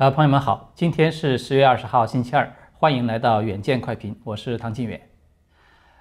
[0.00, 4.98] 呃，朋友们好，今天是十月二十号，星期二，欢迎来到远见快评，我是唐晋远。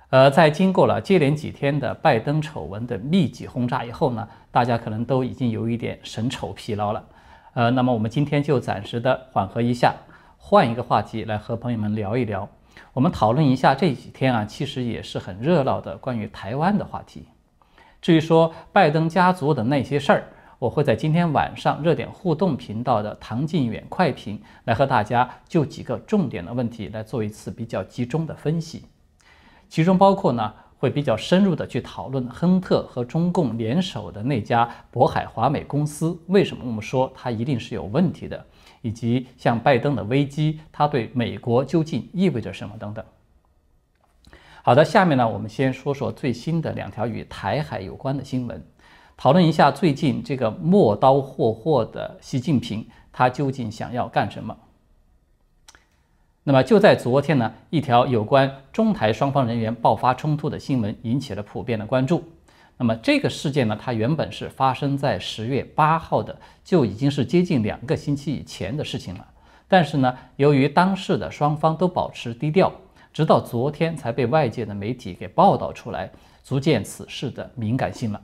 [0.10, 7.04] 呃，在经过了接连几天的拜登丑闻的密集轰炸以后呢，大家可能都已经有一点审丑疲劳了。
[7.56, 9.94] 呃，那么我们今天就暂时的缓和一下，
[10.38, 12.48] 换一个话题来和朋友们聊一聊。
[12.94, 17.28] 我们讨论一下这几天啊，其实也是很热闹的关于台湾的话题。
[18.02, 20.24] 至于说拜登家族的那些事儿。
[20.60, 28.84] 我会在今天晚上热点互动频道的唐晋远快评来和大家就几个重点的问题来做一次比较集中的分析，
[29.70, 38.46] 其中包括呢会比较深入的去讨论亨特和中共联手的那家渤海华美公司为什么我们说它一定是有问题的，
[38.82, 43.06] 以及像拜登的危机它对美国究竟意味着什么等等。
[44.62, 48.62] 好的，下面呢我们先说说最新的两条与台海有关的新闻。
[49.20, 54.56] 讨论一下最近这个磨刀霍霍的习近平，他究竟想要干什么？
[56.46, 62.24] 那么就在昨天呢，一条有关中台双方人员爆发冲突的新闻引起了普遍的关注。
[62.78, 69.28] 那么这个事件呢，它原本是发生在十月八号的，就已经是接近两个星期以前的事情了。
[69.68, 72.72] 但是呢，由于当事的双方都保持低调，
[73.12, 76.10] 直到昨天才被外界的媒体给报道出来，
[76.42, 78.22] 足见此事的敏感性了。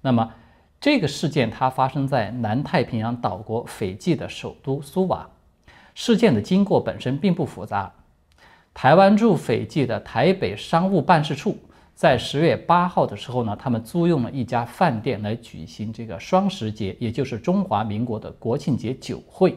[0.00, 0.32] 那么，
[0.80, 5.28] 这个事件它发生在南太平洋岛国斐济的首都苏瓦。
[5.94, 7.92] 事件的经过本身并不复杂。
[8.72, 11.58] 台湾驻斐济的台北商务办事处
[11.94, 19.54] 在十月八号的时候呢，他们租用了一家饭店来举行这个双十节，也就是中华民国的国庆节酒会。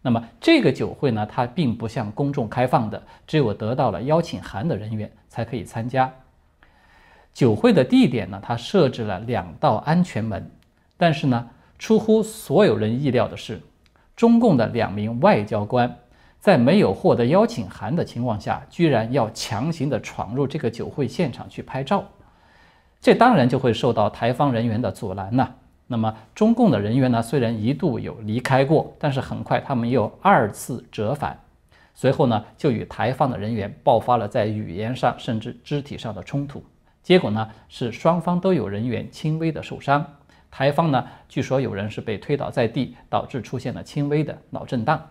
[0.00, 6.12] 那么这个酒会呢，它并不向公众开放的，只有得到了邀请函的人员才可以参加。
[7.32, 10.50] 酒会的地点呢，它设置了两道安全门，
[10.96, 13.60] 但是呢，出乎所有人意料的是，
[14.14, 15.98] 中共的两名外交官
[16.38, 22.04] 在没有获得邀请函的情况下，居然要强行的闯入这个酒会现场去拍照，
[23.00, 25.48] 这当然就会受到台方人员的阻拦呐。
[25.86, 31.38] 那么，中共的人员呢，虽然一度有离开过，但是很快他们又二次折返，
[31.94, 36.62] 随后呢，就与台方的人员爆发了在语言上甚至肢体上的冲突。
[37.02, 40.06] 结果呢是双方都有人员轻微的受伤，
[40.52, 45.02] 台方呢据说有人是被推倒在地，导致出现了轻微的脑震荡。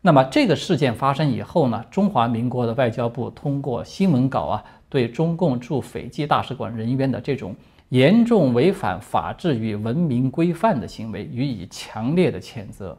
[0.00, 7.54] 那么这个事件发生以后呢，中华民国的外交部通过新闻稿啊，对中共驻斐济大使馆人员的这种
[7.90, 12.98] 严重违反法治与文明规范的行为予以强烈的谴责，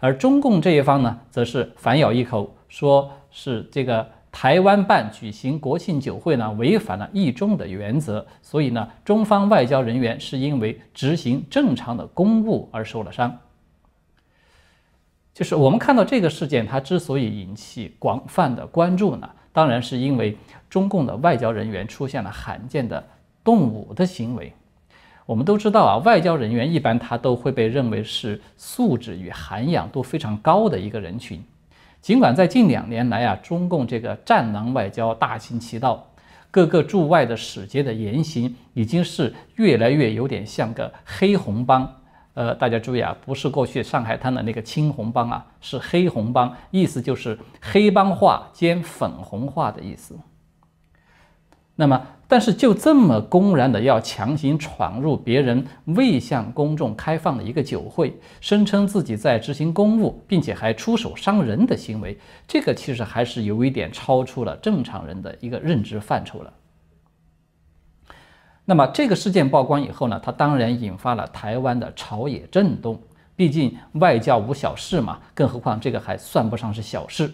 [0.00, 4.10] 而中共这一方呢，则是反咬一口，说是这个。
[4.30, 13.36] 台湾办举行国庆酒会呢，违反了一中的原则，所以呢，中方外交人员是因为执行正常的公务而受了伤。
[15.32, 20.36] 就是我们看到这个事件，它之所以引起广泛的关注呢，当然是因为
[20.68, 23.02] 中共的外交人员出现了罕见的
[23.42, 24.52] 动武的行为。
[25.24, 31.42] 我们都知道啊，外交人员一般他都会被认为是素质与涵养都非常高的一个人群。
[32.00, 36.06] 尽管在近两年来啊，中共这个战狼外交大行其道，
[36.50, 41.94] 各个驻外的使节的言行已经是越来越有点像个黑红帮。
[42.34, 50.16] 呃，大家注意啊，不是过去上海滩的那个青红帮啊，是黑红帮，意思就是黑帮化兼粉红化的意思。
[51.78, 52.08] 那么。
[52.30, 66.52] 但是就这么公然的要强行闯入别人未向公众开放的一个酒会，声称自己在执行公务，并且还出手伤人的行为，这个其实还是有一点超出了正常人的一个认知范畴了。
[68.66, 73.00] 那么这个事件曝光以后呢，它当然引发了台湾的朝野震动。
[73.36, 77.32] 毕竟外交无小事嘛，更何况这个还算不上是小事，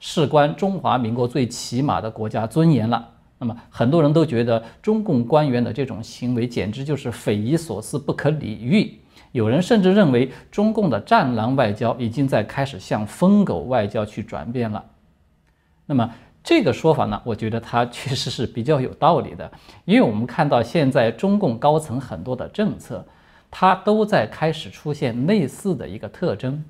[0.00, 3.10] 事关中华民国最起码的国家尊严了。
[3.42, 8.96] 那么很多人都觉得中共官员的这种行为简直就是匪夷所思、不可理喻。
[9.32, 14.84] 有人甚至认为中共的战狼外交已经在开始向疯狗外交去转变了。
[15.86, 16.08] 那么
[16.44, 19.50] 这个说法呢，我觉得它确实是比较有道理的，
[19.86, 23.04] 因为我们看到现在中共高层很多的政策，
[23.50, 26.62] 它都在开始出现类似的一个特征，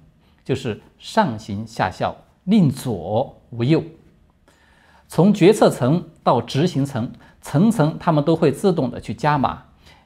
[0.42, 3.84] 就是上行下效，令左无右。
[5.14, 7.12] 从决策层到执行层，
[7.42, 9.62] 层层他们都会自动的去加码，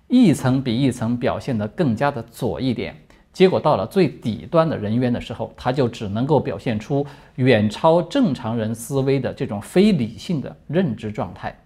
[0.08, 2.93] 一层比一层表现得更加的左一点，
[3.32, 7.06] 结果到了最底端的人员的时候，他就只能够表现出
[7.37, 11.56] 远超正常人思维的这种非理性的认知状态，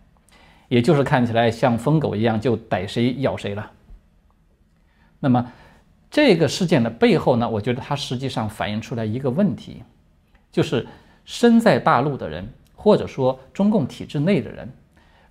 [0.69, 3.71] 也就是看起来像疯狗一样，就逮谁咬谁了。
[5.19, 5.51] 那么，
[6.11, 9.83] 这个事件的背后呢，我觉得它实际上反映出来一个问题，
[10.53, 10.87] 就是
[11.25, 12.47] 身在大陆的人，
[12.82, 14.67] 或者说中共体制内的人，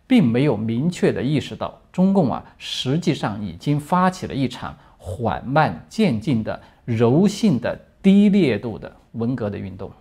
[0.05, 9.91] 并没有明确的意识到，中共啊实际上已经发起了一场缓慢渐进的、柔性的、低烈度的文革的运动。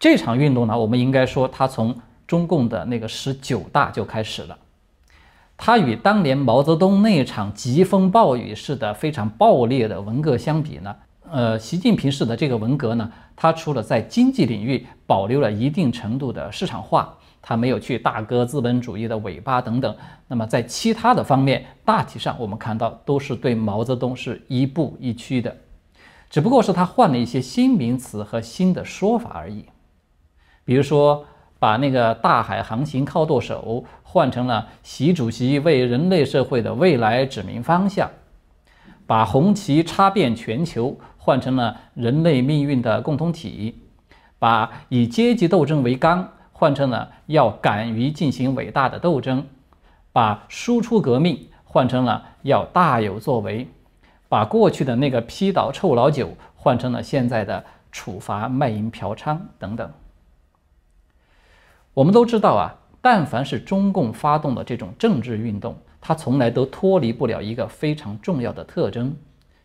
[0.00, 1.96] 这场运动呢，我们应该说，它从
[2.26, 4.58] 中共的那个十九大就开始了。
[5.56, 10.96] 它与当年毛泽东那场疾风暴雨式的非常暴烈的文革相比呢，
[11.30, 19.94] 呃，习近平式的这个文革呢，他除了在经济领域保留了一定程度的市场化，他没有去大割资本主义的尾巴等等。
[20.26, 25.56] 那么在其他的方面，大体上我们看到都是对毛泽东是一步一趋的，
[26.28, 29.64] 只不过是他换了一些新名词和新的说法而已。
[30.64, 31.24] 比如说。
[31.60, 38.08] 把那个大海航行靠舵手换成了习主席为人类社会的未来指明方向，
[39.08, 43.80] 把红旗插遍全球换成了人类命运的共同体，
[44.38, 49.46] 把以阶级斗争为纲换成了要敢于进行伟大的斗争，
[50.12, 53.66] 把输出革命换成了要大有作为，
[54.28, 59.90] 把过去的那个批倒臭老九换成了现在的处罚卖淫嫖娼等等。
[61.94, 65.78] 我们都知道啊，但凡是中共发动的这种政治运动，
[66.08, 69.14] 它从来都脱离不了一个非常重要的特征，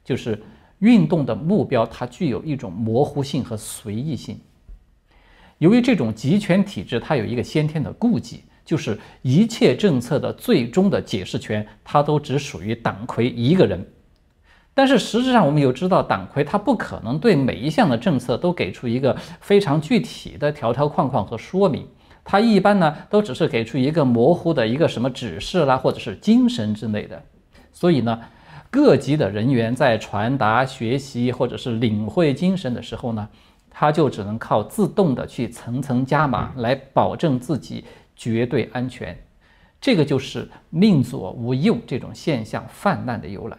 [0.04, 0.44] 就是
[0.80, 4.38] 运动的目标它具有一种模糊性和随意性。
[5.60, 13.82] 由于这种集权体制，它有一个先天的顾忌，就是一切政策的最终的解释权，它都只属于党魁一个人。
[14.74, 21.88] 但是实质上，我们又知道，党魁他不可能对每一项的政策都给出一个非常具体的条条框框和说明。
[22.24, 27.22] 他一般呢，都只是给出一个模糊的一个什么指示啦，或者是精神之类的。
[27.72, 28.20] 所以呢，
[28.70, 33.28] 各级的人员在传达、学习或者是领会精神的时候呢，
[33.70, 37.84] 他就只能靠自动的去层层加码，来保证自己
[38.16, 39.18] 绝对安全。
[39.82, 43.58] 这个就是宁左无右这种现象泛滥的由来，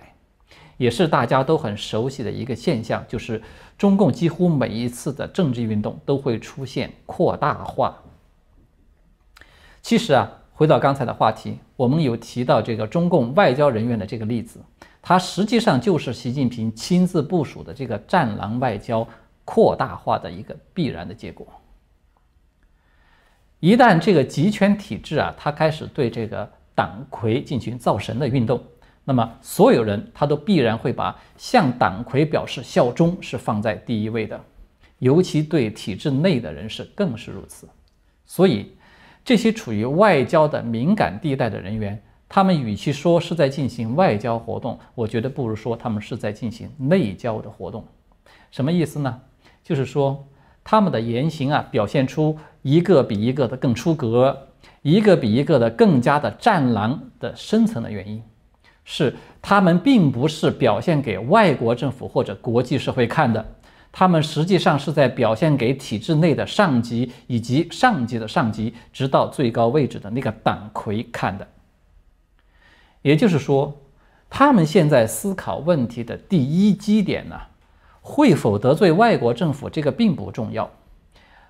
[0.79, 3.43] 也是大家都很熟悉的一个现象，就是
[3.77, 7.95] 中共几乎每一次的政治运动都会出现扩大化。
[9.85, 14.59] 其实啊，回到刚才的话题，我们有提到这个中共外交人员的这个例子，
[15.03, 19.07] 它实际上就是习近平亲自部署的这个“战狼外交”
[19.45, 21.47] 扩大化的一个必然的结果。
[23.61, 28.59] 一旦这个集权体制啊，它开始对这个党魁进行造神的运动，
[29.05, 34.41] 那么所有人他都必然会把向党魁表示效忠是放在第一位的，
[35.01, 37.69] 尤其对体制内的人士更是如此。
[38.25, 38.75] 所以。
[39.25, 47.85] 这些处于外交的敏感地带的人员，他们与其说是在进行外交活动，我觉得不如说他们是在进行内交的活动。
[48.51, 49.21] 什么意思呢？
[49.63, 50.27] 就是说
[50.63, 54.49] 他们的言行啊，表现出一个比一个的更出格，
[54.83, 58.23] 一个比一个的更加的战狼的深层的原因，
[58.85, 63.45] 是他们并不是表现给外国政府或者国际社会看的。
[63.97, 71.47] 他们实际上是在表现给体制内的上级以及上级的上级，直到最高位置的那个党魁看的。
[73.03, 73.73] 也就是说，
[74.29, 77.41] 他们现在思考问题的第一基点呢，
[78.01, 80.69] 会否得罪外国政府这个并不重要，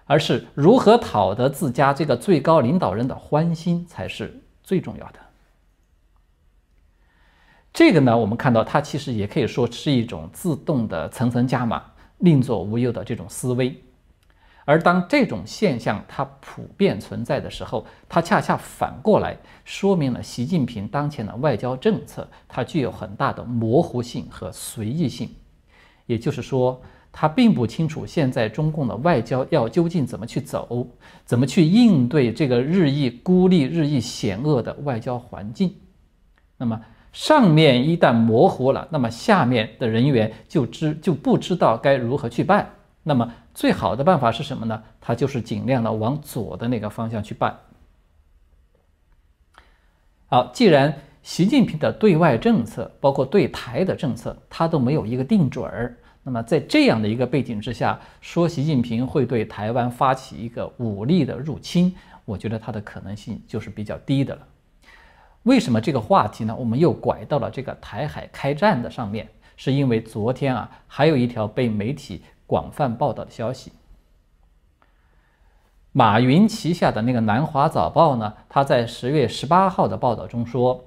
[0.05, 5.19] 而是如何讨得自家这个最高领导人的欢心才是最重要的。
[7.73, 11.83] 这个呢，我们看到它其实也可以说是一种自动的层层加码。
[12.25, 13.77] 另作无忧的这种思维，
[14.65, 25.29] 而当这种现象它普遍存在的时候，它恰恰反过来说明了习近平当前的外交政策它具有很大的模糊性和随意性。
[26.07, 26.81] 也就是说，
[27.13, 30.89] 他并不清楚现在中共的外交要究竟怎么去走，
[31.27, 35.75] 怎么去应对这个日益孤立、日益险恶的外交环境。
[36.57, 36.81] 那么。
[37.15, 42.69] 上面一旦模糊了，那么下面的人员就知就不知道该如何去办。
[43.05, 44.83] 那么最好的办法是什么呢？
[45.01, 47.57] 他就是尽量的往左的那个方向去办。
[50.27, 50.93] 好，既然
[51.23, 61.95] 习近平的对外政策，包括对台的政策，他都没有一个定准儿，那么在这样的一个背景之下，说习近平会对台湾发起一个武力的入侵，
[62.25, 64.41] 我觉得它的可能性就是比较低的了。
[65.45, 66.55] 为什么这个话题呢？
[66.59, 73.73] 我们又拐到了这个台海开战的上面，是因为昨天啊，还有一条被媒体广泛报道的消息。
[75.93, 80.87] 马云旗下的那个南华早报呢，他在十月十八号的报道中说，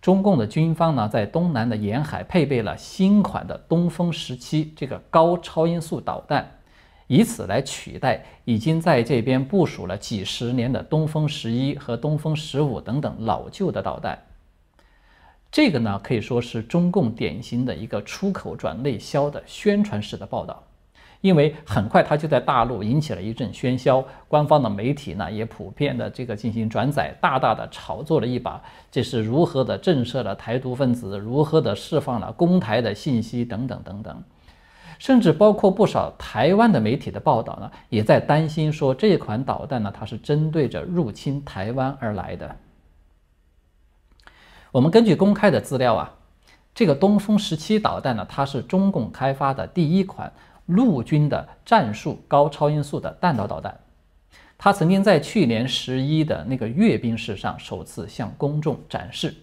[0.00, 6.57] 中共的军方呢，在东南的沿海配备了新款的东风十七这个高超音速导弹，
[7.08, 14.16] 以此来取代已经在这边部署了几十年的东风十一和东风十五等等老旧的导弹。
[15.50, 20.62] 这个呢，可以说是中共典型的一个出口转内销的宣传式的报道。
[21.20, 34.22] 因为很快它就在大陆引起了一阵喧嚣，官方的媒体呢也普遍的这个进行转载，大大的炒作了一把，这是如何的震慑了台独分子，如何的释放了攻台的信息等等等等，
[34.98, 42.56] 甚至包括不少台湾的媒体的报道呢，也在担心说这款导弹呢它是针对着入侵台湾而来的。
[44.70, 46.14] 我们根据公开的资料啊，
[46.74, 50.32] 这个东风十七导弹呢，它是中共开发的第一款。
[50.66, 53.74] 陆军的战术高超音速的弹道导弹，
[54.58, 59.34] 它曾经在去年十一的那个阅兵式上首次向公众展示。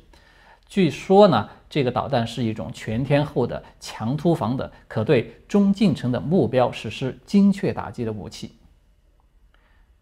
[0.75, 8.57] 据说呢，这个导弹是一种全天候的强突防的，可对中近程的目标实施精确打击的武器。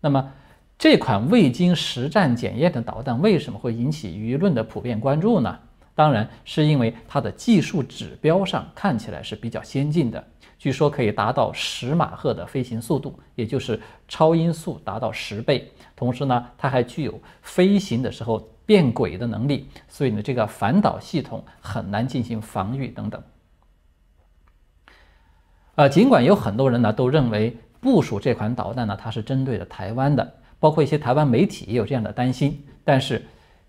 [0.01, 0.31] 那么，
[0.75, 5.59] 这款未经实战检验的导弹为什么会引起舆论的普遍关注呢？
[5.93, 10.27] 当然是因为它的技术指标上看起来是比较先进的。
[10.63, 13.77] 据说可以达到十马赫的飞行速度，也就是
[14.07, 15.69] 超音速达到十倍。
[15.93, 23.21] 同时呢，它还具有飞行的时候变轨的能力，所以呢，这个反导系统很难进行防御等等。
[25.75, 32.65] 呃，尽管有很多人呢都认为部署这款导弹呢，它是针对的台湾的，包括一些台湾媒体也有这样的担心。
[32.85, 33.21] 但是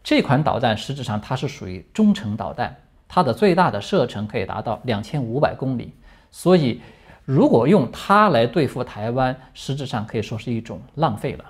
[0.05, 2.73] 这款导弹实质上它是属于中程导弹，
[3.09, 5.93] 它的最大的射程可以达到两千五百公里。
[6.37, 6.81] 所以，
[7.25, 11.45] 如果用它来对付台湾，实质上可以说是一种浪费了。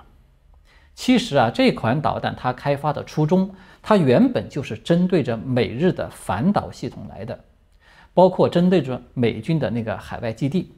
[0.93, 3.49] 其实啊，这款导弹它开发的初衷，
[3.81, 7.39] 它原本就是针对着美日的反导系统来的，
[8.13, 10.71] 包括针对着美军的那个海外基地。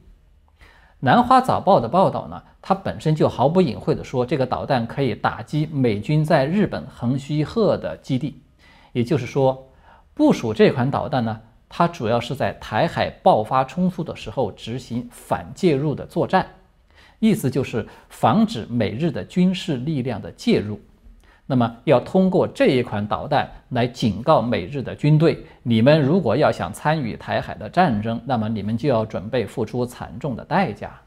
[1.00, 8.40] 南华早报的报道呢，它本身就毫不隐晦的说，这个导弹可以打击美军在日本横须贺的基地，
[8.92, 9.68] 也就是说，
[10.14, 11.42] 部署这款导弹呢。
[11.68, 16.46] 它主要是在台海爆发冲突的时候执行反介入的作战，
[17.18, 20.80] 意思就是防止美日的军事力量的介入。
[21.46, 30.98] 那么要通过这一款导弹来警告美日的军队：你们如果要想参与台海的战争，那么你们就要准备付出惨重的代价。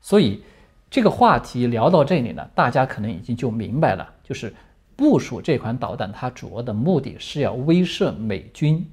[0.00, 0.42] 所以
[0.88, 4.54] 这个话题聊到这里呢，大家可能已经就明白了，就是。
[4.96, 8.90] 部署这款导弹，它主要的目的是要威慑美军。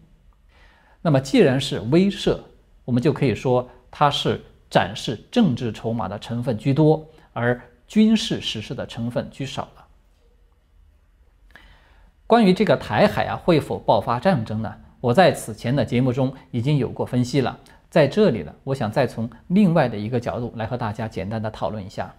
[1.01, 2.37] 那么，既然是威慑，
[2.83, 9.85] 我们就可以说它是展示政治筹码的成分居多，而军事实施的成分居少了。
[12.27, 14.75] 关于这个台海啊会否爆发战争呢？
[14.99, 22.13] 我在此前的节目中已经有过分析了，在这里呢，我想再从另外的一个角度来和大家简单的讨论一下。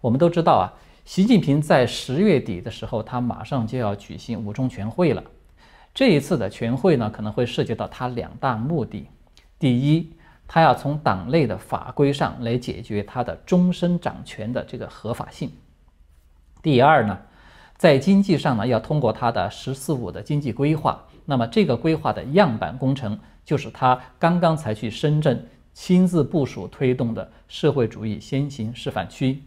[0.00, 0.72] 我们都知道啊。
[1.04, 5.22] 习近平在十月底的时候，他马上就要举行五中全会了。
[5.92, 9.08] 这一次的全会呢，可能会涉及到他两大目的：
[9.58, 10.12] 第一，
[10.46, 15.50] 他要从党内的法规上来解决他的终身掌权的这个合法性；
[16.62, 17.18] 第二呢，
[17.76, 21.04] 在经济上呢，要通过他的“十四五”的经济规划。
[21.24, 29.42] 那么，这个规划的样板工程，就是他刚刚才去深圳亲自部署推动的社会主义先行示范区。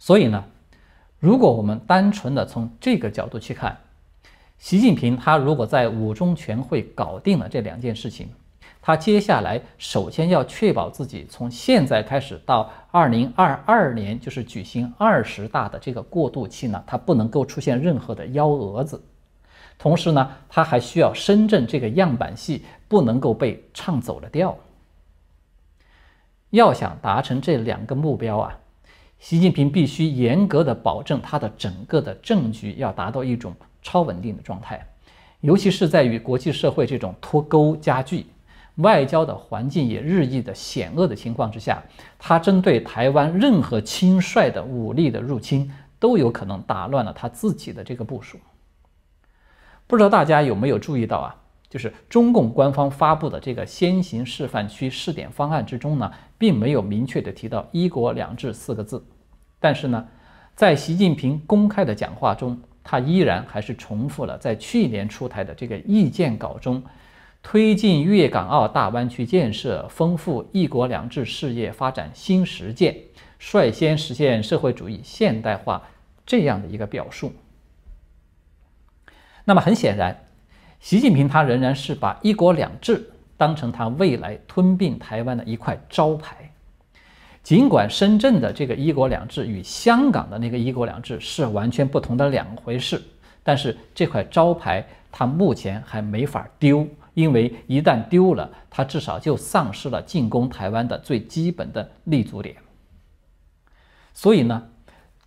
[0.00, 0.42] 所以呢，
[1.18, 3.76] 如果我们单纯的从这个角度去看，
[4.58, 8.30] 习近平他如果在五中全会搞定了这两件事情，
[8.80, 19.02] 他接下来首先要确保自己从现在开始到二零二二年，就是举行二十大的这个过渡期呢，他不能够出现任何的幺蛾子。
[19.78, 24.56] 同时呢，他还需要深圳这个样板戏不能够被唱走了调。
[26.48, 28.56] 要想达成这两个目标啊。
[29.20, 34.84] 习近平必须严格的保证他的整个的政局要达到一种超稳定的状态，
[35.40, 38.24] 尤其是在与国际社会这种脱钩加剧、
[38.76, 41.82] 外交的环境也日益的险恶的情况之下，
[42.18, 48.38] 他针对台湾任何轻率的武力的入侵都有可能打乱了他自己的这个部署。
[49.86, 51.36] 不知道大家有没有注意到啊？
[51.70, 59.02] 就是中共官方发布的这个先行示范区试点方案之中呢，并没有明确的提到“一国两制”四个字，
[59.60, 60.04] 但是呢，
[60.56, 66.82] 在习近平公开的讲话中，他依然还是重复了在去年出台的这个意见稿中，
[67.40, 72.96] 推进粤港澳大湾区建设，丰富“一国两制”事业发展新实践，
[73.38, 75.80] 率先实现社会主义现代化
[76.26, 77.32] 这样的一个表述。
[79.44, 80.24] 那么很显然，
[80.80, 86.50] 习近平他仍然是把“一国两制”当成他未来吞并台湾的一块招牌。
[87.42, 93.00] 尽管深圳的这个“一国两制”与香港的那个“一国两制”是完全不同的两回事，
[93.42, 102.56] 但是这块招牌他目前还没法丢，因为一旦丢了，他至少就丧失了进攻台湾的最基本的立足点。
[104.14, 104.68] 所以呢，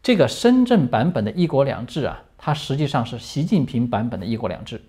[0.02, 4.82] 这个深圳版本的一国两制啊，它实际上是习近平版本的一国两制。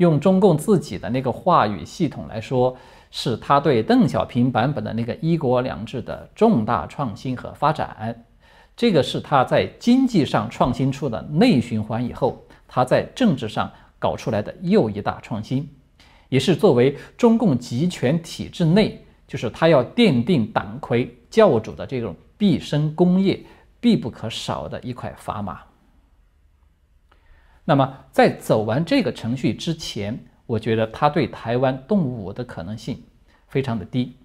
[0.00, 2.74] 用中共自己的那个话语系统来说，
[3.10, 8.24] 是他对邓小平版本的那个一国两制的重大创新和发展。
[8.74, 15.68] 这个是他在经济上创新出的内循环以后，他在政治上搞出来的又一大创新，
[16.30, 22.16] 也是作为中共集权体制内，就是他要奠定党魁教主的这种。
[22.38, 23.38] 毕生功业
[23.80, 25.60] 必不可少的一块砝码。
[27.70, 33.00] 那么，在走完这个程序之前，我觉得他对台湾动武的可能性
[33.46, 34.16] 非常的低。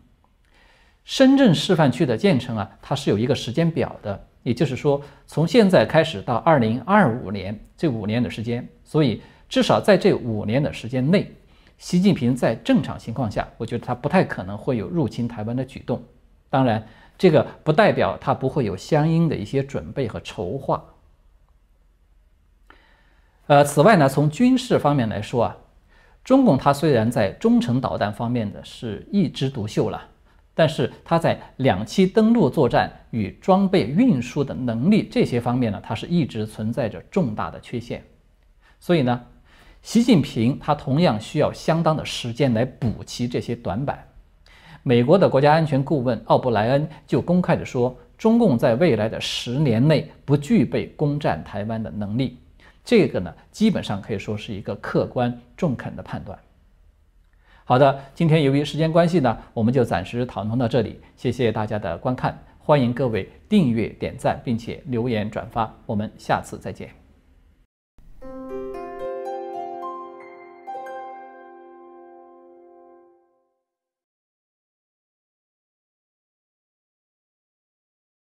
[1.04, 11.32] 深圳示范区的建成啊，它是有一个时间表的，也就是说，从现在开始到二零二五年这五年的时间，所以至少在这五年的时间内，
[11.78, 16.02] 习近平在正常情况下，我觉得他不太可能会有入侵台湾的举动。
[16.50, 16.84] 当然。
[17.18, 20.84] 这个不代表他不会有相应的一些准备和筹划。
[23.48, 25.58] 呃，此外呢，从军事方面来说啊，
[26.24, 30.02] 中共它虽然在中程导弹方面的是一枝独秀了，
[30.56, 38.04] 但是它在两栖登陆作战与装备运输的能力这些方面呢，它是一直存在着重大的缺陷。
[38.80, 39.22] 所以呢，
[39.84, 44.04] 习近平他同样需要相当的时间来补齐这些短板。
[44.82, 52.40] 美国的国家安全顾问奥布莱恩就公开的说，中共在未来的十年内不具备攻占台湾的能力。
[52.86, 56.38] 这个呢，基本上可以说是一个客观中肯的判断。
[57.66, 61.02] 好的，今天由于时间关系呢，我们就暂时讨论到这里。
[61.16, 65.76] 谢谢大家的观看，欢迎各位订阅、点赞，并且留言转发。
[65.88, 67.05] 我们下次再见。